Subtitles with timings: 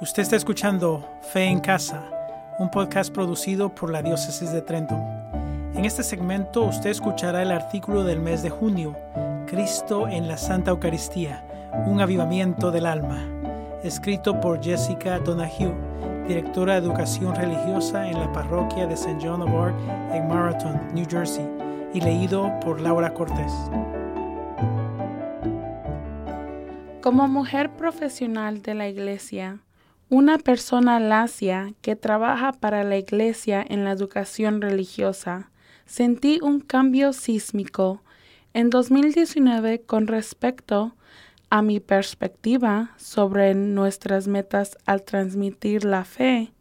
[0.00, 2.02] Usted está escuchando Fe en Casa,
[2.58, 4.98] un podcast producido por la Diócesis de Trenton.
[5.74, 8.96] En este segmento usted escuchará el artículo del mes de junio,
[9.46, 11.44] Cristo en la Santa Eucaristía,
[11.86, 13.22] un avivamiento del alma,
[13.84, 15.74] escrito por Jessica Donahue,
[16.26, 19.18] directora de Educación Religiosa en la parroquia de St.
[19.20, 19.76] John of Arc
[20.14, 21.46] en Marathon, New Jersey,
[21.92, 23.52] y leído por Laura Cortés.
[27.02, 29.60] Como mujer profesional de la Iglesia,
[30.10, 35.52] una persona lacia que trabaja para la Iglesia en la educación religiosa,
[35.86, 38.02] sentí un cambio sísmico
[38.52, 40.96] en 2019 con respecto
[41.48, 46.52] a mi perspectiva sobre nuestras metas al transmitir la fe.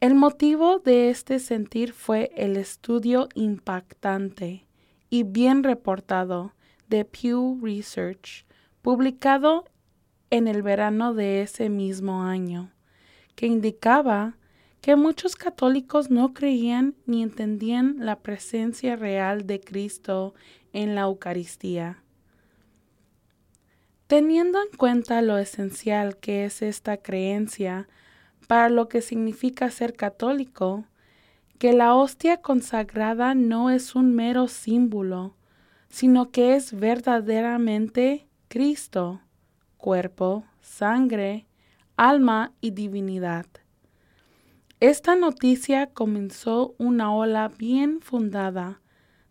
[0.00, 4.66] El motivo de este sentir fue el estudio impactante
[5.08, 6.52] y bien reportado
[6.88, 8.44] de Pew Research
[8.82, 9.64] publicado
[10.30, 12.70] en el verano de ese mismo año,
[13.34, 14.36] que indicaba
[14.80, 20.34] que muchos católicos no creían ni entendían la presencia real de Cristo
[20.72, 22.02] en la Eucaristía.
[24.06, 27.88] Teniendo en cuenta lo esencial que es esta creencia
[28.48, 30.84] para lo que significa ser católico,
[31.58, 35.36] que la hostia consagrada no es un mero símbolo,
[35.90, 39.20] sino que es verdaderamente Cristo,
[39.80, 41.46] cuerpo, sangre,
[41.96, 43.46] alma y divinidad.
[44.78, 48.80] Esta noticia comenzó una ola bien fundada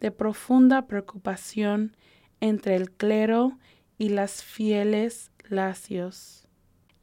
[0.00, 1.96] de profunda preocupación
[2.40, 3.58] entre el clero
[3.98, 6.46] y las fieles lacios.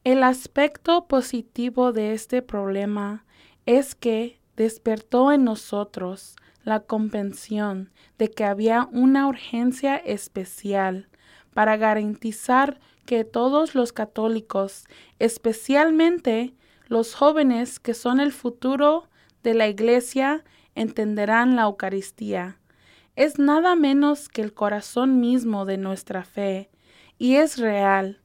[0.03, 3.25] El aspecto positivo de este problema
[3.65, 11.09] es que despertó en nosotros la comprensión de que había una urgencia especial
[11.53, 12.79] para garantizar
[13.11, 14.85] que todos los católicos,
[15.19, 16.55] especialmente
[16.87, 19.09] los jóvenes que son el futuro
[19.43, 20.45] de la Iglesia,
[20.75, 22.57] entenderán la Eucaristía.
[23.17, 26.69] Es nada menos que el corazón mismo de nuestra fe,
[27.17, 28.21] y es real,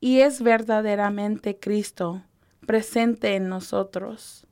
[0.00, 2.24] y es verdaderamente Cristo
[2.66, 4.48] presente en nosotros.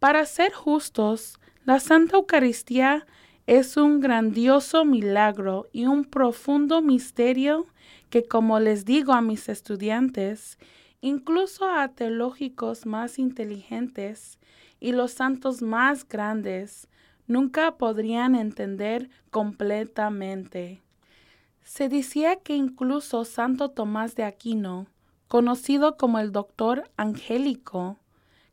[0.00, 3.06] Para ser justos, la Santa Eucaristía
[3.46, 7.68] es un grandioso milagro y un profundo misterio
[8.10, 10.58] que, como les digo a mis estudiantes,
[11.00, 14.38] incluso a teológicos más inteligentes
[14.80, 16.88] y los santos más grandes,
[17.26, 20.82] nunca podrían entender completamente.
[21.62, 24.86] Se decía que incluso Santo Tomás de Aquino,
[25.28, 27.98] conocido como el doctor angélico,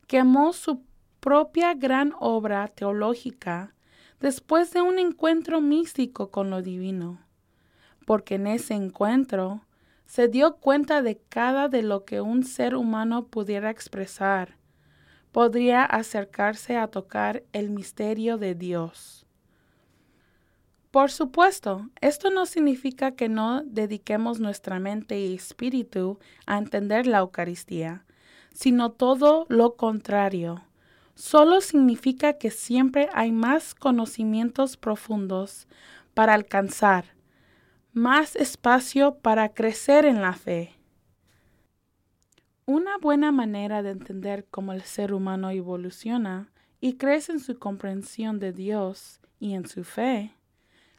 [0.06, 0.82] quemó su
[1.20, 3.74] propia gran obra teológica
[4.20, 7.20] después de un encuentro místico con lo divino,
[8.06, 9.62] porque en ese encuentro
[10.06, 14.56] se dio cuenta de cada de lo que un ser humano pudiera expresar,
[15.32, 19.26] podría acercarse a tocar el misterio de Dios.
[20.90, 27.18] Por supuesto, esto no significa que no dediquemos nuestra mente y espíritu a entender la
[27.18, 28.04] Eucaristía,
[28.52, 30.62] sino todo lo contrario
[31.14, 35.66] solo significa que siempre hay más conocimientos profundos
[36.12, 37.13] para alcanzar,
[37.94, 40.74] más espacio para crecer en la fe.
[42.66, 46.50] Una buena manera de entender cómo el ser humano evoluciona
[46.80, 50.34] y crece en su comprensión de Dios y en su fe,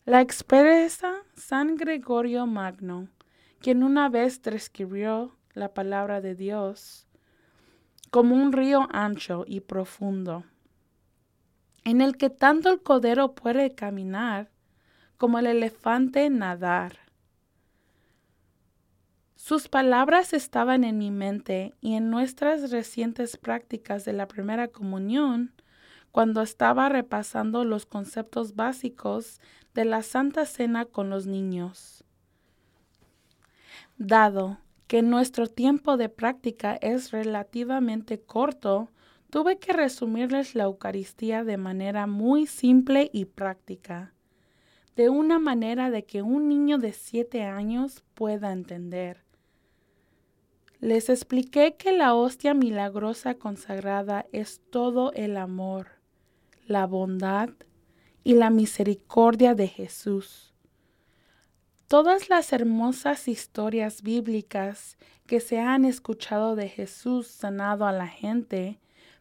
[0.06, 3.10] la expresa San Gregorio Magno,
[3.60, 7.08] quien una vez describió la palabra de Dios
[8.10, 10.46] como un río ancho y profundo,
[11.84, 14.55] en el que tanto el codero puede caminar
[15.18, 17.00] como el elefante nadar.
[19.36, 25.54] Sus palabras estaban en mi mente y en nuestras recientes prácticas de la primera comunión,
[26.12, 29.40] cuando estaba repasando los conceptos básicos
[29.76, 32.04] de la Santa Cena con los niños.
[33.98, 34.58] Dado
[34.88, 38.90] que nuestro tiempo de práctica es relativamente corto,
[39.30, 44.15] tuve que resumirles la Eucaristía de manera muy simple y práctica,
[44.96, 49.24] de una manera de que un niño de siete años pueda entender.
[50.80, 55.88] Les expliqué que la hostia milagrosa consagrada es todo el amor,
[56.68, 57.50] la bondad
[58.24, 60.56] y la misericordia de Jesús
[61.88, 68.80] Todas las hermosas historias bíblicas que se han escuchado de Jesús sanado a la gente,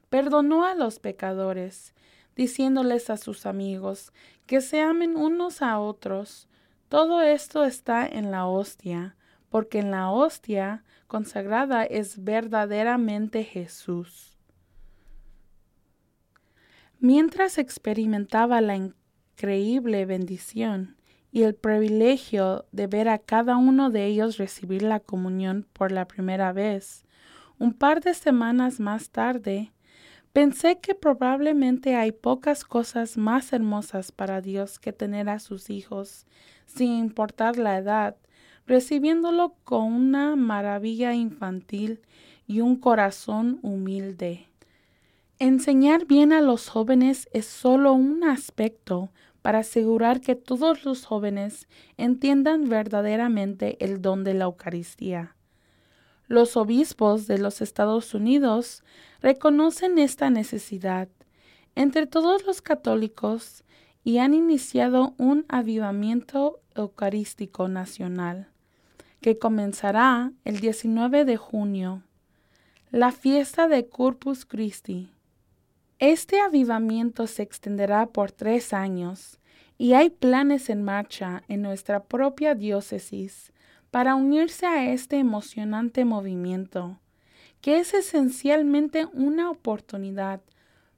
[0.09, 1.93] perdonó a los pecadores,
[2.37, 4.13] diciéndoles a sus amigos
[4.47, 6.49] que se amen unos a otros.
[6.89, 9.17] Todo esto está en la hostia,
[9.49, 14.39] porque en la hostia consagrada es verdaderamente Jesús.
[16.99, 20.97] Mientras experimentaba la increíble bendición
[21.31, 26.07] y el privilegio de ver a cada uno de ellos recibir la comunión por la
[26.07, 27.05] primera vez,
[27.59, 29.74] un par de semanas más tarde,
[30.35, 36.27] pensé que probablemente hay pocas cosas más hermosas para Dios que tener a sus hijos,
[36.67, 38.17] sin importar la edad,
[38.67, 42.01] recibiéndolo con una maravilla infantil
[42.49, 44.49] y un corazón humilde.
[45.39, 49.11] Enseñar bien a los jóvenes es solo un aspecto
[49.41, 55.37] para asegurar que todos los jóvenes entiendan verdaderamente el don de la Eucaristía.
[56.26, 58.82] Los obispos de los Estados Unidos
[59.21, 61.09] reconocen esta necesidad
[61.75, 63.65] entre todos los católicos
[64.05, 68.49] y han iniciado un avivamiento eucarístico nacional
[69.21, 72.03] que comenzará el 19 de junio,
[72.91, 75.11] la fiesta de Corpus Christi.
[75.99, 79.41] Este avivamiento se extenderá por tres años
[79.79, 83.54] y hay planes en marcha en nuestra propia diócesis
[83.94, 86.99] para unirse a este emocionante movimiento,
[87.61, 90.41] que es esencialmente una oportunidad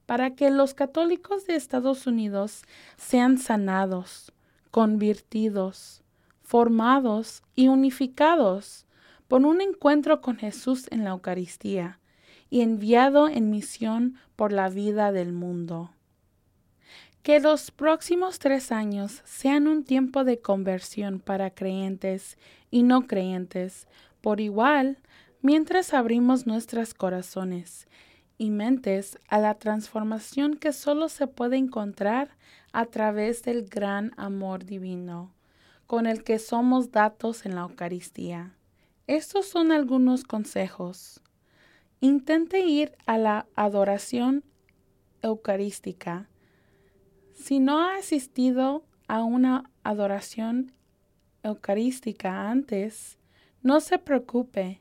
[0.06, 2.62] para que los católicos de Estados Unidos
[2.96, 4.32] sean sanados,
[4.70, 6.02] convertidos,
[6.40, 8.86] formados y unificados
[9.28, 12.00] por un encuentro con Jesús en la Eucaristía
[12.48, 15.90] y enviado en misión por la vida del mundo.
[17.26, 22.38] Que los próximos tres años sean un tiempo de conversión para creyentes
[22.70, 23.88] y no creyentes
[24.20, 24.98] por igual
[25.42, 27.88] mientras abrimos nuestros corazones
[28.38, 32.30] y mentes a la transformación que solo se puede encontrar
[32.72, 35.34] a través del gran amor divino
[35.88, 38.54] con el que somos datos en la Eucaristía.
[39.08, 41.20] Estos son algunos consejos.
[41.98, 44.44] Intente ir a la adoración
[45.22, 46.28] eucarística
[47.36, 50.72] si no ha asistido a una adoración
[51.42, 53.18] eucarística antes,
[53.62, 54.80] no se preocupe,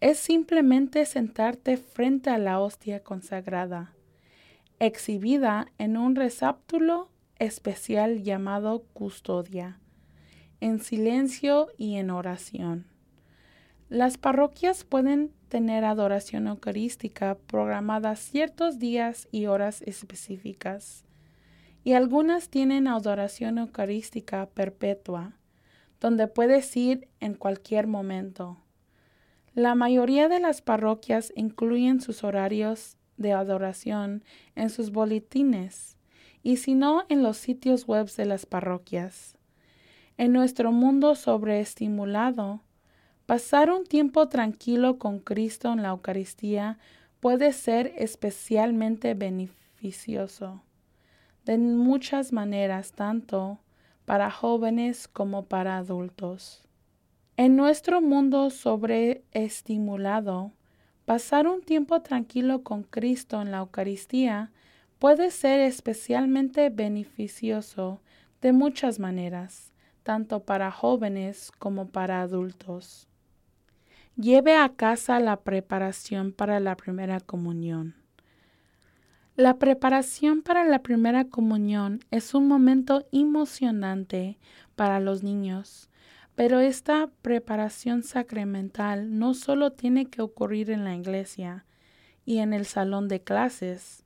[0.00, 3.94] es simplemente sentarte frente a la hostia consagrada,
[4.80, 7.08] exhibida en un receptáculo
[7.38, 9.78] especial llamado custodia,
[10.60, 12.86] en silencio y en oración.
[13.88, 21.04] Las parroquias pueden tener adoración eucarística programada ciertos días y horas específicas
[21.84, 25.36] y algunas tienen adoración eucarística perpetua,
[26.00, 28.58] donde puedes ir en cualquier momento.
[29.54, 34.24] La mayoría de las parroquias incluyen sus horarios de adoración
[34.54, 35.96] en sus boletines
[36.42, 39.36] y si no en los sitios web de las parroquias.
[40.16, 42.62] En nuestro mundo sobreestimulado,
[43.26, 46.78] pasar un tiempo tranquilo con Cristo en la Eucaristía
[47.20, 50.62] puede ser especialmente beneficioso
[51.44, 53.58] de muchas maneras, tanto
[54.04, 56.62] para jóvenes como para adultos.
[57.36, 60.52] En nuestro mundo sobreestimulado,
[61.04, 64.52] pasar un tiempo tranquilo con Cristo en la Eucaristía
[64.98, 68.00] puede ser especialmente beneficioso
[68.40, 69.72] de muchas maneras,
[70.02, 73.08] tanto para jóvenes como para adultos.
[74.16, 78.01] Lleve a casa la preparación para la primera comunión.
[79.36, 84.38] La preparación para la primera comunión es un momento emocionante
[84.76, 85.88] para los niños,
[86.34, 91.64] pero esta preparación sacramental no solo tiene que ocurrir en la iglesia
[92.26, 94.04] y en el salón de clases.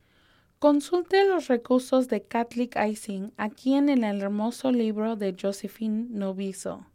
[0.60, 6.86] Consulte los recursos de Catholic Icing aquí en el hermoso libro de Josephine Noviso,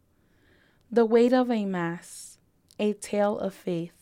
[0.90, 2.40] The Weight of a Mass,
[2.78, 3.92] A Tale of Faith.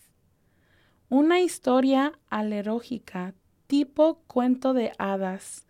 [1.08, 3.34] Una historia alerógica
[3.70, 5.64] tipo cuento de hadas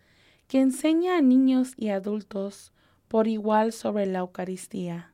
[0.47, 2.73] que enseña a niños y adultos
[3.07, 5.13] por igual sobre la Eucaristía.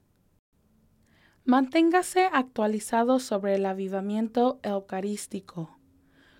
[1.44, 5.78] Manténgase actualizado sobre el avivamiento eucarístico.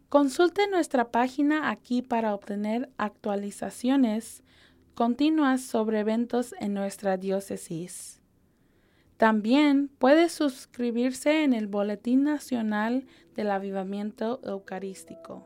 [0.08, 4.42] Consulte nuestra página aquí para obtener actualizaciones
[4.96, 8.22] continuas sobre eventos en nuestra diócesis.
[9.18, 15.46] También puede suscribirse en el Boletín Nacional del Avivamiento Eucarístico.